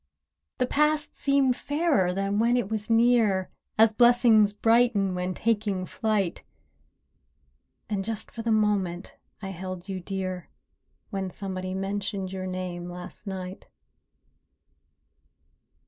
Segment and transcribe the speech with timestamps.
[0.57, 6.43] The past seemed fairer than when it was near, As "blessings brighten when taking flight;"
[7.87, 10.49] And just for the moment I held you dear—
[11.11, 13.67] When somebody mentioned your name last night.